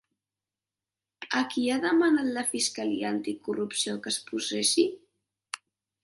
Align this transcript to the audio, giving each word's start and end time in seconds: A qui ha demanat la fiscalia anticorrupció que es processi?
A 1.41 1.41
qui 1.49 1.65
ha 1.73 1.75
demanat 1.83 2.31
la 2.37 2.43
fiscalia 2.53 3.11
anticorrupció 3.17 3.93
que 4.07 4.13
es 4.13 4.17
processi? 4.31 4.87